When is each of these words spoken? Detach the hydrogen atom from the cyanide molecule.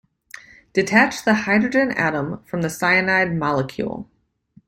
Detach 0.73 1.23
the 1.25 1.35
hydrogen 1.43 1.91
atom 1.91 2.41
from 2.45 2.63
the 2.63 2.71
cyanide 2.71 3.35
molecule. 3.35 4.09